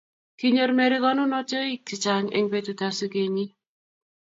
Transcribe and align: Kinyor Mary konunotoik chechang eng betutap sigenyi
Kinyor 0.37 0.71
Mary 0.77 0.97
konunotoik 1.03 1.81
chechang 1.87 2.27
eng 2.37 2.47
betutap 2.51 2.93
sigenyi 2.97 3.45